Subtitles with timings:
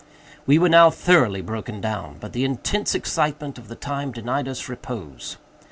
[0.47, 4.67] We were now thoroughly broken down; but the intense excitement of the time denied us
[4.67, 5.37] repose.